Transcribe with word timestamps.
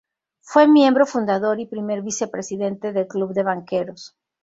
Fue 0.41 0.67
miembro 0.67 1.05
fundador 1.05 1.59
y 1.59 1.67
primer 1.67 2.01
vicepresidente 2.01 2.91
del 2.91 3.05
Club 3.05 3.33
de 3.35 3.43
Banqueros. 3.43 4.17